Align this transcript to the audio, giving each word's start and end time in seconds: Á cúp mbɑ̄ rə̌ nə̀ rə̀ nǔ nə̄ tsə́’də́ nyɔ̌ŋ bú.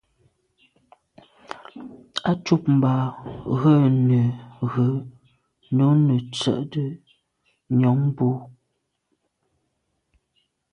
Á 2.29 2.31
cúp 2.45 2.63
mbɑ̄ 2.77 2.95
rə̌ 3.59 3.77
nə̀ 4.07 4.27
rə̀ 4.71 4.93
nǔ 5.75 5.85
nə̄ 6.05 6.19
tsə́’də́ 6.33 6.87
nyɔ̌ŋ 7.77 7.99
bú. 8.15 8.27